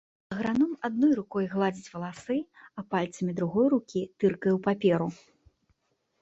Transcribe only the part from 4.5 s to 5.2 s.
ў паперу.